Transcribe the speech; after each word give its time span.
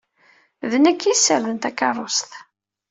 D 0.71 0.73
nekk 0.79 1.01
i 1.03 1.07
yessarden 1.09 1.57
takeṛṛust. 1.57 2.31